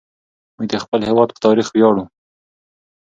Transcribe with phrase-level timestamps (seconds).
[0.55, 2.03] موږ د خپل هېواد په تاريخ وياړو.